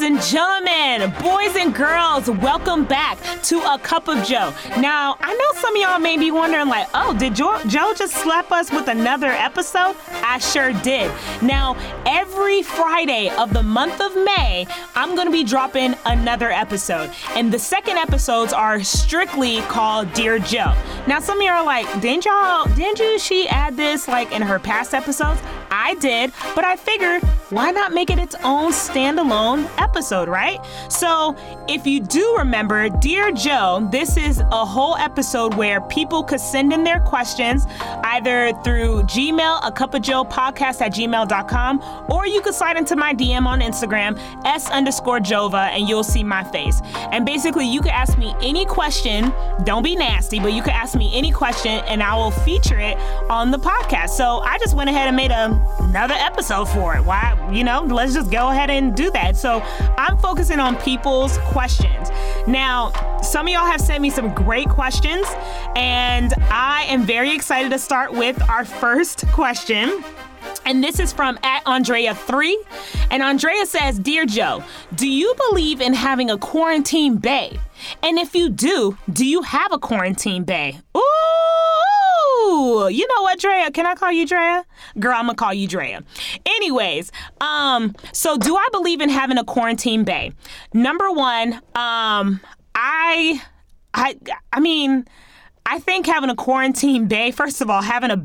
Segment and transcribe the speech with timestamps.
[0.00, 4.54] Ladies and gentlemen, boys and girls, welcome back to A Cup of Joe.
[4.78, 8.14] Now, I know some of y'all may be wondering, like, oh, did Joe, Joe just
[8.14, 9.94] slap us with another episode?
[10.24, 11.12] I sure did.
[11.42, 11.76] Now,
[12.06, 17.10] every Friday of the month of May, I'm going to be dropping another episode.
[17.34, 20.74] And the second episodes are strictly called Dear Joe.
[21.08, 24.40] Now, some of y'all are like, didn't y'all, didn't you, she add this like in
[24.40, 25.42] her past episodes?
[25.70, 30.60] I did, but I figured why not make it its own standalone episode, right?
[30.88, 31.36] So,
[31.68, 36.72] if you do remember, Dear Joe, this is a whole episode where people could send
[36.72, 37.66] in their questions
[38.04, 42.94] either through Gmail, a cup of Joe podcast at gmail.com, or you could slide into
[42.94, 46.80] my DM on Instagram, S underscore Jova, and you'll see my face.
[47.12, 49.32] And basically, you could ask me any question.
[49.64, 52.96] Don't be nasty, but you could ask me any question and I will feature it
[53.28, 54.10] on the podcast.
[54.10, 57.04] So, I just went ahead and made a another episode for it.
[57.04, 59.36] Why, you know, let's just go ahead and do that.
[59.36, 59.60] So
[59.98, 62.10] I'm focusing on people's questions.
[62.46, 65.26] Now, some of y'all have sent me some great questions,
[65.76, 70.02] and I am very excited to start with our first question.
[70.64, 72.54] And this is from at Andrea3.
[73.10, 74.62] And Andrea says, Dear Joe,
[74.94, 77.58] do you believe in having a quarantine bae?
[78.02, 80.80] And if you do, do you have a quarantine bae?
[80.96, 81.49] Ooh!
[82.60, 83.70] You know what, Drea?
[83.70, 84.64] Can I call you Drea?
[84.98, 86.02] Girl, I'm gonna call you Drea.
[86.46, 90.32] Anyways, um, so do I believe in having a quarantine bae?
[90.74, 92.40] Number one, um,
[92.74, 93.42] I,
[93.94, 94.16] I,
[94.52, 95.06] I mean,
[95.66, 97.30] I think having a quarantine bae.
[97.30, 98.24] First of all, having a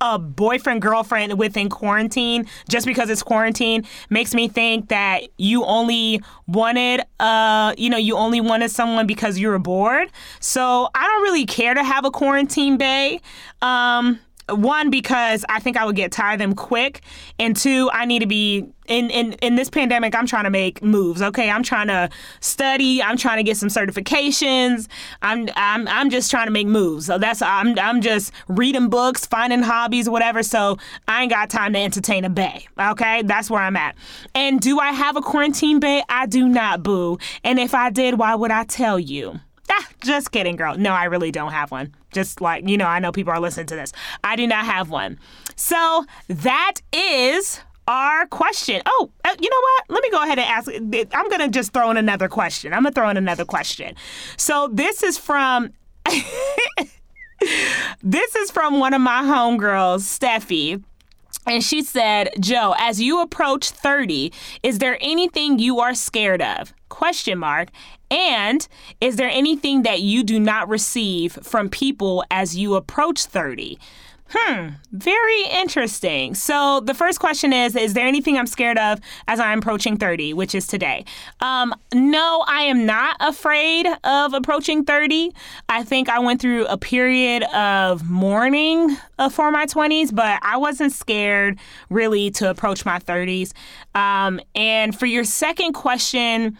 [0.00, 6.20] a boyfriend girlfriend within quarantine just because it's quarantine makes me think that you only
[6.46, 10.08] wanted uh you know you only wanted someone because you were bored.
[10.40, 13.20] So i don't really care to have a quarantine bae
[13.62, 17.02] um one because I think I would get tired of them quick,
[17.38, 20.14] and two, I need to be in in in this pandemic.
[20.14, 21.22] I'm trying to make moves.
[21.22, 22.08] Okay, I'm trying to
[22.40, 23.02] study.
[23.02, 24.88] I'm trying to get some certifications.
[25.22, 27.06] I'm I'm I'm just trying to make moves.
[27.06, 30.42] So that's I'm I'm just reading books, finding hobbies, whatever.
[30.42, 32.64] So I ain't got time to entertain a bae.
[32.78, 33.94] Okay, that's where I'm at.
[34.34, 36.02] And do I have a quarantine bae?
[36.08, 37.18] I do not, boo.
[37.44, 39.40] And if I did, why would I tell you?
[40.00, 40.76] Just kidding, girl.
[40.76, 41.94] No, I really don't have one.
[42.12, 43.92] Just like, you know, I know people are listening to this.
[44.22, 45.18] I do not have one.
[45.56, 48.82] So that is our question.
[48.86, 49.84] Oh, uh, you know what?
[49.88, 50.70] Let me go ahead and ask.
[51.14, 52.72] I'm going to just throw in another question.
[52.72, 53.94] I'm going to throw in another question.
[54.36, 55.72] So this is from.
[58.02, 60.82] this is from one of my homegirls, Steffi.
[61.48, 64.30] And she said, Joe, as you approach 30,
[64.62, 66.74] is there anything you are scared of?
[66.90, 67.70] Question mark.
[68.10, 68.68] And
[69.00, 73.78] is there anything that you do not receive from people as you approach 30?
[74.30, 76.34] Hmm, very interesting.
[76.34, 80.34] So the first question is Is there anything I'm scared of as I'm approaching 30,
[80.34, 81.06] which is today?
[81.40, 85.32] Um, no, I am not afraid of approaching 30.
[85.70, 90.58] I think I went through a period of mourning uh, for my 20s, but I
[90.58, 91.58] wasn't scared
[91.88, 93.52] really to approach my 30s.
[93.94, 96.58] Um, and for your second question,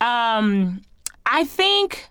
[0.00, 0.80] um,
[1.26, 2.08] I think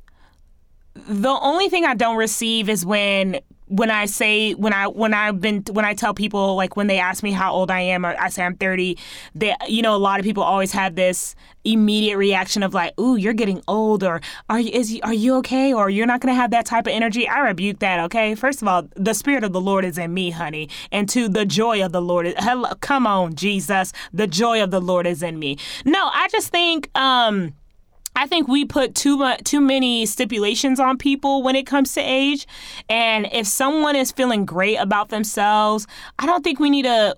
[0.93, 5.39] the only thing I don't receive is when when I say when I when I've
[5.39, 8.29] been when I tell people like when they ask me how old I am I
[8.29, 8.97] say I'm 30,
[9.35, 13.15] they you know a lot of people always have this immediate reaction of like, "Ooh,
[13.15, 16.51] you're getting old," or "Are you is are you okay?" or "You're not gonna have
[16.51, 17.99] that type of energy." I rebuke that.
[18.05, 21.29] Okay, first of all, the spirit of the Lord is in me, honey, and to
[21.29, 22.25] the joy of the Lord.
[22.25, 25.57] Is, hello, come on, Jesus, the joy of the Lord is in me.
[25.85, 26.89] No, I just think.
[26.97, 27.53] um
[28.19, 32.01] I think we put too much, too many stipulations on people when it comes to
[32.01, 32.45] age.
[32.89, 35.87] And if someone is feeling great about themselves,
[36.19, 37.15] I don't think we need to.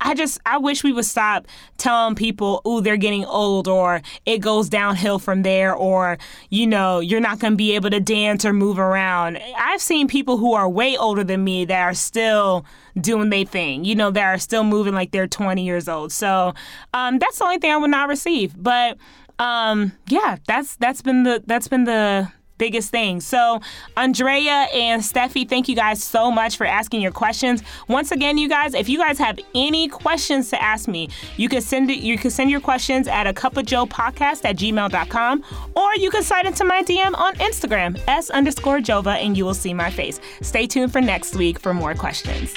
[0.00, 1.46] I just, I wish we would stop
[1.76, 6.18] telling people, "Oh, they're getting old," or "It goes downhill from there," or
[6.48, 9.38] you know, you're not going to be able to dance or move around.
[9.56, 12.64] I've seen people who are way older than me that are still
[13.00, 13.84] doing their thing.
[13.84, 16.10] You know, that are still moving like they're 20 years old.
[16.10, 16.54] So
[16.92, 18.60] um, that's the only thing I would not receive.
[18.60, 18.98] But
[19.40, 23.20] um, yeah, that's that's been the that's been the biggest thing.
[23.20, 23.60] So,
[23.96, 27.62] Andrea and Steffi, thank you guys so much for asking your questions.
[27.88, 31.08] Once again, you guys, if you guys have any questions to ask me,
[31.38, 32.00] you can send it.
[32.00, 35.44] You can send your questions at a cup of Joe podcast at gmail.com,
[35.74, 39.54] or you can slide into my DM on Instagram, s underscore Jova, and you will
[39.54, 40.20] see my face.
[40.42, 42.54] Stay tuned for next week for more questions.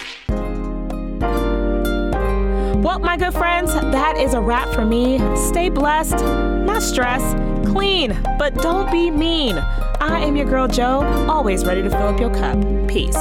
[2.84, 5.18] Well, my good friends, that is a wrap for me.
[5.38, 9.58] Stay blessed, not stressed, clean, but don't be mean.
[9.58, 12.58] I am your girl Joe, always ready to fill up your cup.
[12.90, 13.16] Peace.